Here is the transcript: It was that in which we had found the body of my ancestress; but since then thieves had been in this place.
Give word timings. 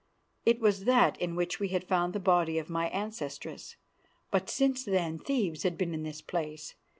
It 0.47 0.59
was 0.59 0.85
that 0.85 1.15
in 1.21 1.35
which 1.35 1.59
we 1.59 1.67
had 1.67 1.83
found 1.87 2.13
the 2.13 2.19
body 2.19 2.57
of 2.57 2.71
my 2.71 2.87
ancestress; 2.89 3.75
but 4.31 4.49
since 4.49 4.83
then 4.83 5.19
thieves 5.19 5.61
had 5.61 5.77
been 5.77 5.93
in 5.93 6.01
this 6.01 6.23
place. 6.23 6.73